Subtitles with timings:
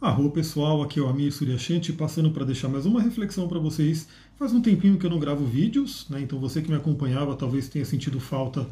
[0.00, 4.06] Arro pessoal, aqui é o Amir Suryashanti passando para deixar mais uma reflexão para vocês.
[4.36, 6.20] Faz um tempinho que eu não gravo vídeos, né?
[6.20, 8.64] então você que me acompanhava talvez tenha sentido falta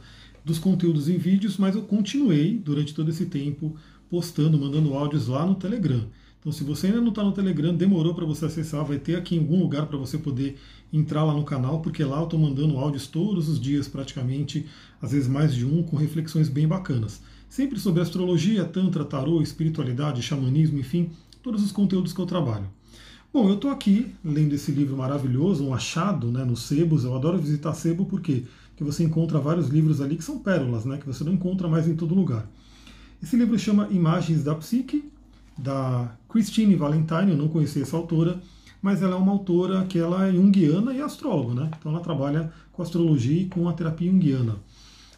[0.44, 3.76] dos conteúdos em vídeos, mas eu continuei durante todo esse tempo
[4.08, 6.06] postando, mandando áudios lá no Telegram.
[6.38, 9.34] Então, se você ainda não está no Telegram, demorou para você acessar, vai ter aqui
[9.34, 10.56] em algum lugar para você poder
[10.93, 14.64] entrar lá no canal, porque lá eu estou mandando áudios todos os dias, praticamente,
[15.02, 17.20] às vezes mais de um, com reflexões bem bacanas.
[17.48, 21.10] Sempre sobre astrologia, tantra, tarô, espiritualidade, xamanismo, enfim,
[21.42, 22.68] todos os conteúdos que eu trabalho.
[23.32, 27.04] Bom, eu estou aqui lendo esse livro maravilhoso, um achado né, no Sebos.
[27.04, 28.45] Eu adoro visitar Sebo porque
[28.77, 31.88] que você encontra vários livros ali que são pérolas, né, que você não encontra mais
[31.88, 32.48] em todo lugar.
[33.23, 35.10] Esse livro chama Imagens da Psique,
[35.56, 38.40] da Christine Valentine, eu não conhecia essa autora,
[38.82, 41.70] mas ela é uma autora que ela é junguiana e astróloga, né?
[41.78, 44.56] Então ela trabalha com astrologia e com a terapia junguiana.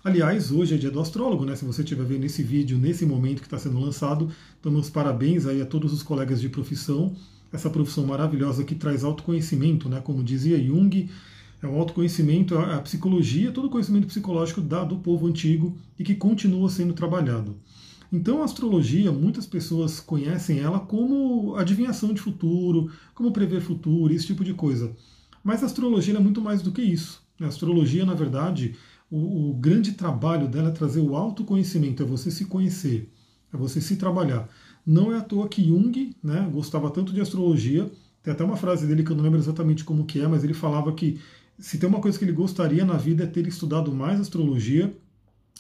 [0.09, 1.55] Aliás, hoje é dia do astrólogo, né?
[1.55, 5.45] Se você estiver vendo esse vídeo nesse momento que está sendo lançado, então meus parabéns
[5.45, 7.15] aí a todos os colegas de profissão,
[7.53, 10.01] essa profissão maravilhosa que traz autoconhecimento, né?
[10.01, 11.11] Como dizia Jung,
[11.63, 16.15] é o autoconhecimento, a psicologia, todo o conhecimento psicológico da, do povo antigo e que
[16.15, 17.55] continua sendo trabalhado.
[18.11, 24.27] Então, a astrologia, muitas pessoas conhecem ela como adivinhação de futuro, como prever futuro, esse
[24.27, 24.91] tipo de coisa.
[25.45, 27.23] Mas a astrologia é muito mais do que isso.
[27.39, 28.75] A astrologia, na verdade,
[29.11, 33.13] o, o grande trabalho dela é trazer o autoconhecimento, é você se conhecer,
[33.53, 34.49] é você se trabalhar.
[34.85, 37.91] Não é à toa que Jung né, gostava tanto de astrologia.
[38.23, 40.55] Tem até uma frase dele que eu não lembro exatamente como que é, mas ele
[40.55, 41.21] falava que
[41.59, 44.97] se tem uma coisa que ele gostaria na vida é ter estudado mais astrologia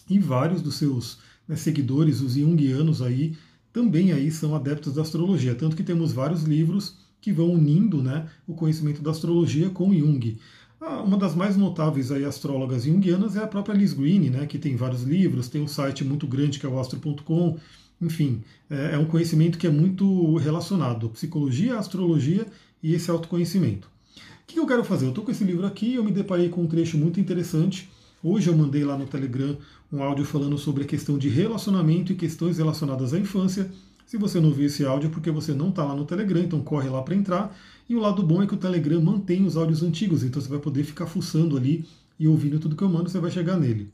[0.08, 3.36] e vários dos seus né, seguidores, os junguianos aí,
[3.72, 8.28] também aí são adeptos da astrologia, tanto que temos vários livros que vão unindo né,
[8.46, 10.38] o conhecimento da astrologia com Jung.
[10.80, 14.58] Ah, uma das mais notáveis aí astrólogas junguianas é a própria Liz Green, né, que
[14.58, 17.58] tem vários livros, tem um site muito grande que é o astro.com,
[18.00, 22.46] enfim, é, é um conhecimento que é muito relacionado, psicologia, astrologia
[22.80, 23.88] e esse autoconhecimento.
[23.88, 25.06] O que eu quero fazer?
[25.06, 27.90] Eu estou com esse livro aqui, eu me deparei com um trecho muito interessante.
[28.22, 29.58] Hoje eu mandei lá no Telegram
[29.92, 33.70] um áudio falando sobre a questão de relacionamento e questões relacionadas à infância.
[34.06, 36.62] Se você não viu esse áudio, é porque você não está lá no Telegram, então
[36.62, 37.54] corre lá para entrar.
[37.88, 40.58] E o lado bom é que o Telegram mantém os áudios antigos, então você vai
[40.58, 41.86] poder ficar fuçando ali
[42.18, 43.90] e ouvindo tudo que eu mando, você vai chegar nele.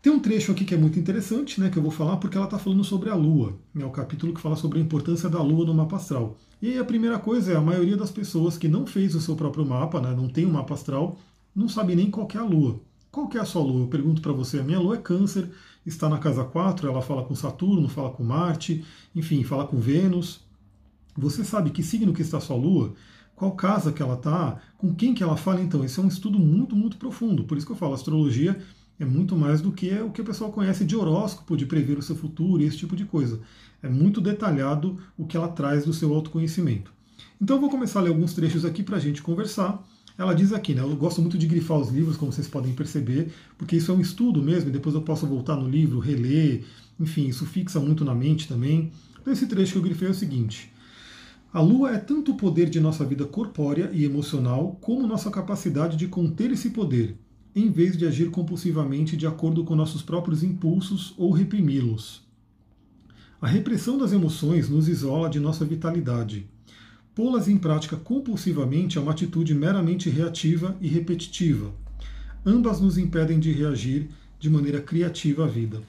[0.00, 2.46] Tem um trecho aqui que é muito interessante, né, que eu vou falar porque ela
[2.46, 3.54] está falando sobre a Lua.
[3.78, 6.38] É o capítulo que fala sobre a importância da Lua no mapa astral.
[6.62, 9.36] E aí a primeira coisa é a maioria das pessoas que não fez o seu
[9.36, 11.18] próprio mapa, né, não tem um mapa astral,
[11.54, 12.80] não sabe nem qual é a Lua.
[13.10, 13.80] Qual que é a sua Lua?
[13.80, 14.60] Eu pergunto para você.
[14.60, 15.50] A minha Lua é Câncer,
[15.84, 20.45] está na casa 4, ela fala com Saturno, fala com Marte, enfim, fala com Vênus.
[21.16, 22.94] Você sabe que signo que está sua Lua?
[23.34, 24.58] Qual casa que ela está?
[24.76, 25.60] Com quem que ela fala?
[25.60, 27.44] Então, esse é um estudo muito, muito profundo.
[27.44, 28.58] Por isso que eu falo, astrologia
[28.98, 32.02] é muito mais do que o que o pessoal conhece de horóscopo, de prever o
[32.02, 33.40] seu futuro e esse tipo de coisa.
[33.82, 36.92] É muito detalhado o que ela traz do seu autoconhecimento.
[37.40, 39.86] Então, eu vou começar a ler alguns trechos aqui para a gente conversar.
[40.16, 40.80] Ela diz aqui, né?
[40.80, 44.00] Eu gosto muito de grifar os livros, como vocês podem perceber, porque isso é um
[44.00, 46.64] estudo mesmo, e depois eu posso voltar no livro, reler,
[46.98, 48.90] enfim, isso fixa muito na mente também.
[49.20, 50.72] Então, esse trecho que eu grifei é o seguinte.
[51.52, 55.96] A Lua é tanto o poder de nossa vida corpórea e emocional, como nossa capacidade
[55.96, 57.16] de conter esse poder,
[57.54, 62.26] em vez de agir compulsivamente de acordo com nossos próprios impulsos ou reprimi-los.
[63.40, 66.48] A repressão das emoções nos isola de nossa vitalidade.
[67.14, 71.72] Pô-las em prática compulsivamente é uma atitude meramente reativa e repetitiva.
[72.44, 74.08] Ambas nos impedem de reagir
[74.38, 75.80] de maneira criativa à vida.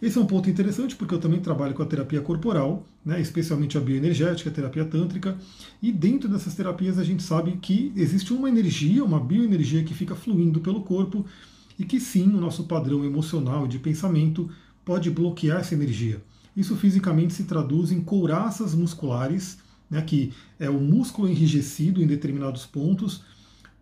[0.00, 3.76] Esse é um ponto interessante porque eu também trabalho com a terapia corporal, né, especialmente
[3.76, 5.36] a bioenergética, a terapia tântrica,
[5.82, 10.14] e dentro dessas terapias a gente sabe que existe uma energia, uma bioenergia que fica
[10.14, 11.26] fluindo pelo corpo
[11.76, 14.48] e que sim, o nosso padrão emocional e de pensamento
[14.84, 16.22] pode bloquear essa energia.
[16.56, 19.58] Isso fisicamente se traduz em couraças musculares,
[19.90, 23.22] né, que é o músculo enrijecido em determinados pontos,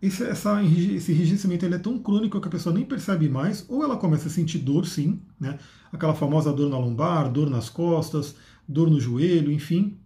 [0.01, 3.83] esse, essa, esse enrijecimento ele é tão crônico que a pessoa nem percebe mais, ou
[3.83, 5.59] ela começa a sentir dor, sim, né?
[5.93, 8.37] aquela famosa dor na lombar, dor nas costas,
[8.69, 9.97] dor no joelho, enfim,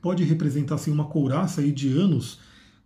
[0.00, 2.40] pode representar assim, uma couraça aí de anos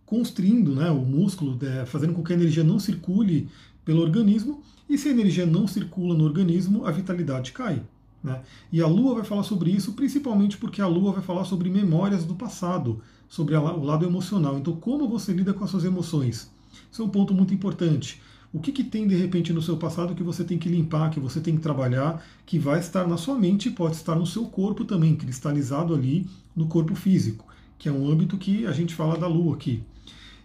[0.05, 3.49] constrindo né, o músculo, é, fazendo com que a energia não circule
[3.83, 7.83] pelo organismo, e se a energia não circula no organismo, a vitalidade cai.
[8.23, 8.41] Né?
[8.71, 12.23] E a Lua vai falar sobre isso, principalmente porque a Lua vai falar sobre memórias
[12.23, 14.57] do passado, sobre a, o lado emocional.
[14.57, 16.51] Então, como você lida com as suas emoções?
[16.91, 18.21] Isso é um ponto muito importante.
[18.53, 21.19] O que, que tem de repente no seu passado que você tem que limpar, que
[21.19, 24.45] você tem que trabalhar, que vai estar na sua mente e pode estar no seu
[24.45, 26.25] corpo também, cristalizado ali
[26.55, 27.45] no corpo físico,
[27.77, 29.83] que é um âmbito que a gente fala da Lua aqui.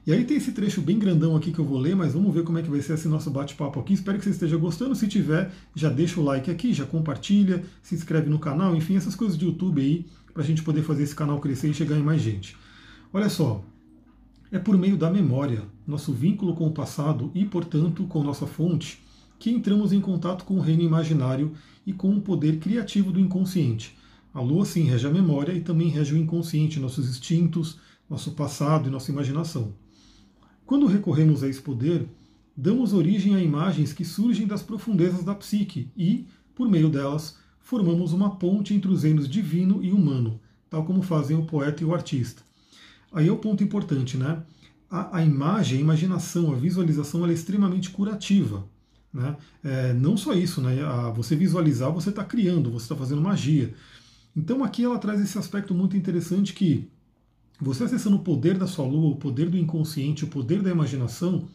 [0.05, 2.43] E aí tem esse trecho bem grandão aqui que eu vou ler, mas vamos ver
[2.43, 3.95] como é que vai ser esse nosso bate-papo aqui.
[3.95, 4.97] Espero que você esteja gostando.
[4.97, 9.15] Se tiver, já deixa o like aqui, já compartilha, se inscreve no canal, enfim, essas
[9.15, 10.05] coisas de YouTube aí,
[10.35, 12.57] para a gente poder fazer esse canal crescer e chegar em mais gente.
[13.15, 13.63] Olha só,
[14.51, 19.03] é por meio da memória, nosso vínculo com o passado e, portanto, com nossa fonte,
[19.39, 21.53] que entramos em contato com o reino imaginário
[21.87, 23.95] e com o poder criativo do inconsciente.
[24.33, 27.79] A lua, sim, rege a memória e também rege o inconsciente, nossos instintos,
[28.09, 29.75] nosso passado e nossa imaginação.
[30.65, 32.09] Quando recorremos a esse poder,
[32.57, 36.25] damos origem a imagens que surgem das profundezas da psique e,
[36.55, 41.37] por meio delas, formamos uma ponte entre os reinos divino e humano, tal como fazem
[41.37, 42.43] o poeta e o artista.
[43.13, 44.43] Aí é o ponto importante, né?
[44.91, 48.65] A, a imagem, a imaginação, a visualização é extremamente curativa.
[49.13, 49.37] Né?
[49.63, 50.83] É, não só isso, né?
[50.83, 53.75] A, você visualizar, você está criando, você está fazendo magia.
[54.35, 56.89] Então aqui ela traz esse aspecto muito interessante que
[57.61, 61.49] você acessando o poder da sua lua, o poder do inconsciente, o poder da imaginação,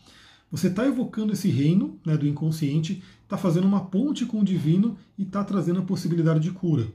[0.50, 4.98] você está evocando esse reino né, do inconsciente, está fazendo uma ponte com o divino
[5.18, 6.88] e está trazendo a possibilidade de cura.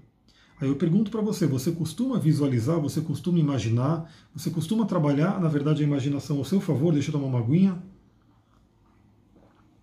[0.63, 5.49] Aí eu pergunto para você: você costuma visualizar, você costuma imaginar, você costuma trabalhar, na
[5.49, 6.93] verdade, a imaginação ao seu favor?
[6.93, 7.83] Deixa eu tomar uma aguinha.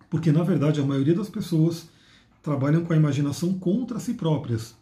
[0.08, 1.90] Porque, na verdade, a maioria das pessoas
[2.42, 4.74] trabalham com a imaginação contra si próprias.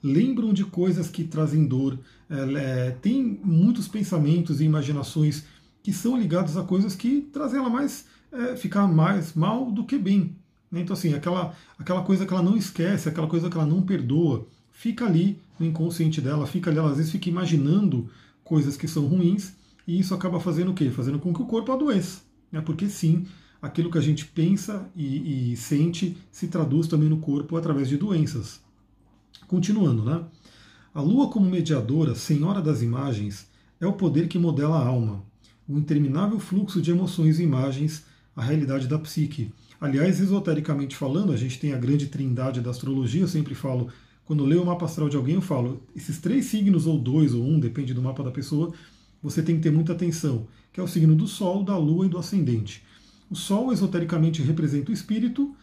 [0.00, 1.98] Lembram de coisas que trazem dor,
[2.30, 5.44] é, é, tem muitos pensamentos e imaginações
[5.82, 9.98] que são ligados a coisas que trazem ela mais é, ficar mais mal do que
[9.98, 10.36] bem.
[10.70, 10.82] Né?
[10.82, 14.46] Então, assim, aquela, aquela coisa que ela não esquece, aquela coisa que ela não perdoa,
[14.80, 18.08] fica ali no inconsciente dela, fica ali, ela às vezes fica imaginando
[18.42, 19.52] coisas que são ruins,
[19.86, 20.88] e isso acaba fazendo o quê?
[20.88, 22.22] Fazendo com que o corpo adoeça.
[22.50, 22.62] Né?
[22.62, 23.26] Porque sim,
[23.60, 27.98] aquilo que a gente pensa e, e sente se traduz também no corpo através de
[27.98, 28.58] doenças.
[29.46, 30.24] Continuando, né?
[30.94, 35.22] A Lua, como mediadora, senhora das imagens, é o poder que modela a alma,
[35.68, 39.52] o interminável fluxo de emoções e imagens a realidade da psique.
[39.78, 43.90] Aliás, esotericamente falando, a gente tem a grande trindade da astrologia, eu sempre falo,
[44.24, 47.34] quando eu leio o mapa astral de alguém, eu falo, esses três signos, ou dois,
[47.34, 48.72] ou um, depende do mapa da pessoa,
[49.22, 52.08] você tem que ter muita atenção, que é o signo do Sol, da Lua e
[52.08, 52.82] do Ascendente.
[53.28, 55.54] O Sol, esotericamente, representa o espírito,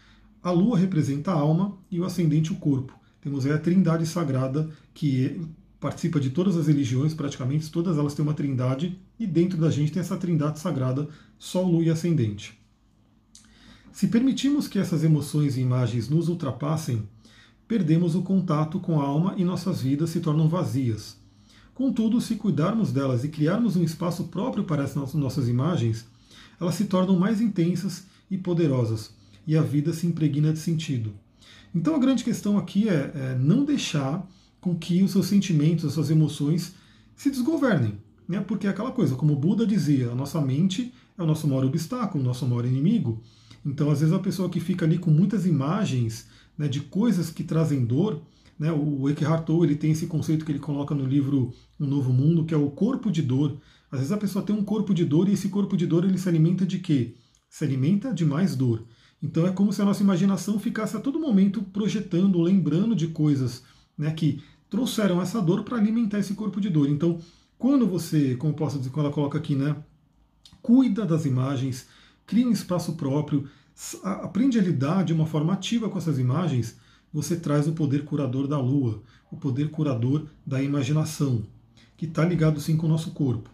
[0.44, 2.94] a Lua representa a alma e o Ascendente o corpo.
[3.21, 5.42] Temos aí a trindade sagrada, que
[5.80, 9.92] participa de todas as religiões, praticamente todas elas têm uma trindade, e dentro da gente
[9.92, 11.07] tem essa trindade sagrada,
[11.38, 12.57] Sol, Lua e Ascendente.
[13.92, 17.03] Se permitirmos que essas emoções e imagens nos ultrapassem,
[17.67, 21.17] perdemos o contato com a alma e nossas vidas se tornam vazias.
[21.73, 26.05] Contudo, se cuidarmos delas e criarmos um espaço próprio para essas nossas imagens,
[26.59, 29.13] elas se tornam mais intensas e poderosas,
[29.45, 31.13] e a vida se impregna de sentido.
[31.75, 34.27] Então a grande questão aqui é, é não deixar
[34.59, 36.73] com que os seus sentimentos, as suas emoções
[37.15, 37.99] se desgovernem.
[38.27, 38.39] Né?
[38.41, 42.23] Porque é aquela coisa, como Buda dizia, a nossa mente é o nosso maior obstáculo,
[42.23, 43.21] o nosso maior inimigo.
[43.65, 46.27] Então, às vezes, a pessoa que fica ali com muitas imagens
[46.57, 48.21] né, de coisas que trazem dor,
[48.57, 52.12] né, o Eckhart Tolle ele tem esse conceito que ele coloca no livro Um Novo
[52.12, 53.57] Mundo, que é o corpo de dor.
[53.92, 56.18] Às vezes a pessoa tem um corpo de dor e esse corpo de dor ele
[56.18, 57.15] se alimenta de quê?
[57.50, 58.86] Se alimenta de mais dor.
[59.21, 63.63] Então é como se a nossa imaginação ficasse a todo momento projetando, lembrando de coisas
[63.98, 66.89] né, que trouxeram essa dor para alimentar esse corpo de dor.
[66.89, 67.19] Então,
[67.57, 69.75] quando você, como posso dizer, quando ela coloca aqui, né,
[70.62, 71.88] cuida das imagens,
[72.25, 73.48] cria um espaço próprio,
[74.03, 76.77] aprende a lidar de uma forma ativa com essas imagens,
[77.13, 79.01] você traz o poder curador da lua,
[79.31, 81.44] o poder curador da imaginação,
[81.95, 83.50] que está ligado sim com o nosso corpo.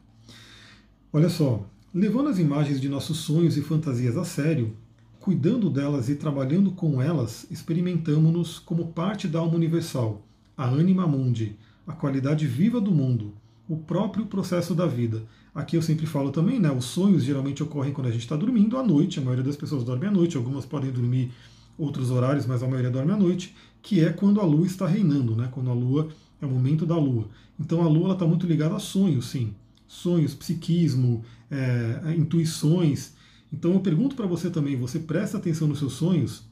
[1.12, 4.76] Olha só, levando as imagens de nossos sonhos e fantasias a sério,
[5.20, 10.22] cuidando delas e trabalhando com elas, experimentamos-nos como parte da alma universal
[10.58, 13.34] a anima mundi, a qualidade viva do mundo,
[13.68, 15.24] o próprio processo da vida.
[15.54, 16.72] Aqui eu sempre falo também, né?
[16.72, 19.84] Os sonhos geralmente ocorrem quando a gente está dormindo à noite, a maioria das pessoas
[19.84, 21.32] dorme à noite, algumas podem dormir
[21.78, 25.36] outros horários, mas a maioria dorme à noite, que é quando a lua está reinando,
[25.36, 25.50] né?
[25.52, 26.10] Quando a lua
[26.42, 27.28] é o momento da lua.
[27.60, 29.54] Então a lua está muito ligada a sonhos, sim.
[29.88, 33.14] Sonhos, psiquismo, é, intuições.
[33.52, 36.44] Então eu pergunto para você também, você presta atenção nos seus sonhos?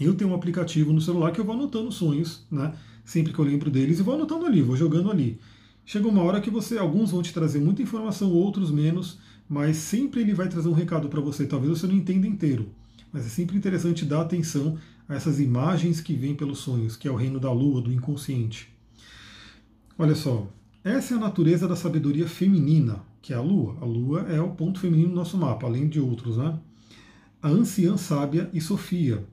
[0.00, 2.72] Eu tenho um aplicativo no celular que eu vou anotando sonhos, né?
[3.04, 5.38] sempre que eu lembro deles e vou anotando ali, vou jogando ali.
[5.84, 10.20] Chega uma hora que você, alguns vão te trazer muita informação, outros menos, mas sempre
[10.20, 11.46] ele vai trazer um recado para você.
[11.46, 12.70] Talvez você não entenda inteiro,
[13.12, 17.10] mas é sempre interessante dar atenção a essas imagens que vêm pelos sonhos, que é
[17.10, 18.72] o reino da lua, do inconsciente.
[19.98, 20.48] Olha só,
[20.84, 23.76] essa é a natureza da sabedoria feminina, que é a lua.
[23.80, 26.58] A lua é o ponto feminino do nosso mapa, além de outros, né?
[27.42, 29.24] A anciã sábia e Sofia.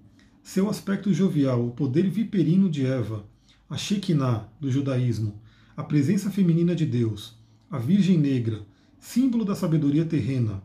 [0.44, 3.24] Seu aspecto jovial, o poder viperino de Eva,
[3.70, 5.40] a Shekinah do judaísmo,
[5.80, 7.38] a presença feminina de Deus,
[7.72, 8.64] a Virgem Negra,
[9.00, 10.62] símbolo da sabedoria terrena.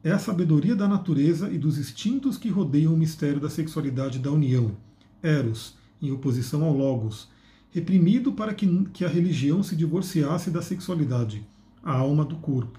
[0.00, 4.30] É a sabedoria da natureza e dos instintos que rodeiam o mistério da sexualidade da
[4.30, 4.76] união,
[5.20, 7.28] Eros, em oposição ao Logos,
[7.72, 11.44] reprimido para que, que a religião se divorciasse da sexualidade,
[11.82, 12.78] a alma do corpo.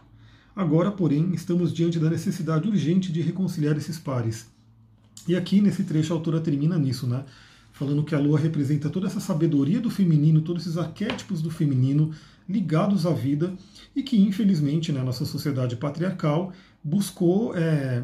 [0.56, 4.50] Agora, porém, estamos diante da necessidade urgente de reconciliar esses pares.
[5.28, 7.26] E aqui nesse trecho a autora termina nisso, né?
[7.76, 12.14] Falando que a lua representa toda essa sabedoria do feminino, todos esses arquétipos do feminino
[12.48, 13.54] ligados à vida
[13.94, 18.02] e que, infelizmente, né, nossa sociedade patriarcal buscou é,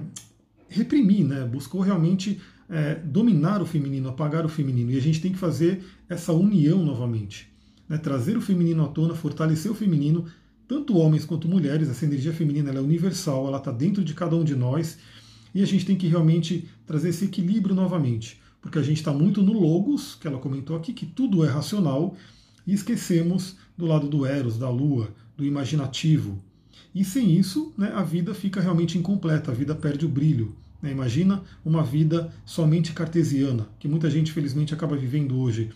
[0.67, 1.45] reprimir, né?
[1.45, 4.91] buscou realmente é, dominar o feminino, apagar o feminino.
[4.91, 7.49] E a gente tem que fazer essa união novamente.
[7.87, 7.97] Né?
[7.97, 10.25] Trazer o feminino à tona, fortalecer o feminino,
[10.67, 11.89] tanto homens quanto mulheres.
[11.89, 14.97] Essa energia feminina é universal, ela está dentro de cada um de nós.
[15.55, 18.41] E a gente tem que realmente trazer esse equilíbrio novamente.
[18.61, 22.15] Porque a gente está muito no logos, que ela comentou aqui, que tudo é racional,
[22.65, 26.39] e esquecemos do lado do Eros, da Lua, do imaginativo.
[26.93, 30.55] E sem isso, né, a vida fica realmente incompleta, a vida perde o brilho.
[30.81, 30.91] Né?
[30.91, 35.69] Imagina uma vida somente cartesiana, que muita gente, felizmente, acaba vivendo hoje.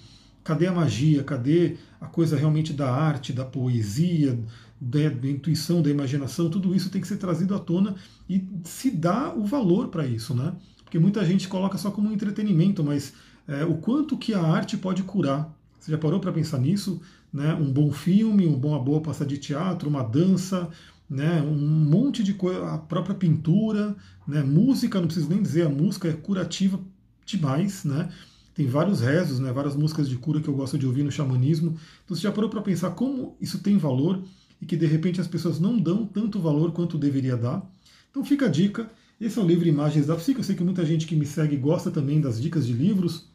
[0.44, 1.24] Cadê a magia?
[1.24, 4.38] Cadê a coisa realmente da arte, da poesia,
[4.80, 6.50] da, da intuição, da imaginação?
[6.50, 7.96] Tudo isso tem que ser trazido à tona
[8.30, 10.54] e se dá o valor para isso, né?
[10.96, 13.12] Porque muita gente coloca só como entretenimento, mas
[13.46, 15.54] é, o quanto que a arte pode curar.
[15.78, 17.02] Você já parou para pensar nisso?
[17.34, 17.54] Né?
[17.54, 20.70] Um bom filme, um uma boa passada de teatro, uma dança,
[21.10, 23.94] né, um monte de coisa, a própria pintura,
[24.25, 26.80] né, música, não preciso nem dizer, a música é curativa
[27.25, 28.10] demais, né?
[28.54, 31.78] Tem vários rezos, né, várias músicas de cura que eu gosto de ouvir no xamanismo.
[32.06, 34.24] Então você já parou para pensar como isso tem valor
[34.62, 37.70] e que de repente as pessoas não dão tanto valor quanto deveria dar.
[38.10, 38.90] Então fica a dica.
[39.19, 40.39] Esse é o livro Imagens da Psique.
[40.39, 43.29] Eu sei que muita gente que me segue gosta também das dicas de livros.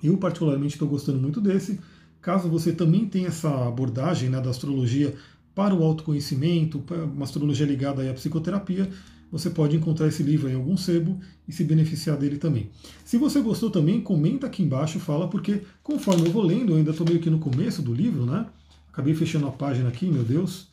[0.00, 1.80] Eu particularmente estou gostando muito desse.
[2.20, 5.12] Caso você também tenha essa abordagem né, da astrologia
[5.56, 8.88] para o autoconhecimento, uma astrologia ligada à psicoterapia,
[9.30, 12.70] você pode encontrar esse livro em algum sebo e se beneficiar dele também.
[13.04, 16.92] Se você gostou também, comenta aqui embaixo, fala, porque conforme eu vou lendo, eu ainda
[16.92, 18.46] estou meio que no começo do livro, né?
[18.92, 20.68] Acabei fechando a página aqui, meu Deus.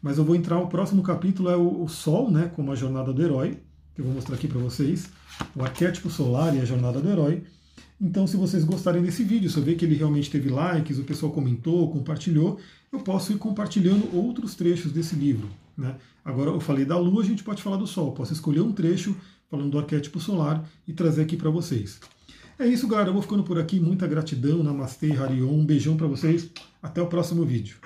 [0.00, 2.50] Mas eu vou entrar, o próximo capítulo é o, o Sol, né?
[2.56, 3.58] Como a jornada do herói,
[4.00, 5.10] eu vou mostrar aqui para vocês.
[5.54, 7.42] O arquétipo solar e a jornada do herói.
[8.00, 11.04] Então, se vocês gostarem desse vídeo, se eu ver que ele realmente teve likes, o
[11.04, 12.58] pessoal comentou, compartilhou,
[12.90, 15.48] eu posso ir compartilhando outros trechos desse livro.
[15.76, 15.94] Né?
[16.24, 18.12] Agora, eu falei da Lua, a gente pode falar do Sol.
[18.12, 19.14] Posso escolher um trecho
[19.50, 22.00] falando do arquétipo solar e trazer aqui para vocês.
[22.58, 23.10] É isso, galera.
[23.10, 23.78] Eu vou ficando por aqui.
[23.78, 24.62] Muita gratidão.
[24.62, 25.50] Namastê, Harion.
[25.50, 26.50] Um beijão para vocês.
[26.82, 27.76] Até o próximo vídeo.